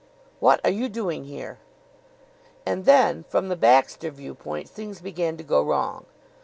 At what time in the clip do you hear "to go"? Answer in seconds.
5.37-5.61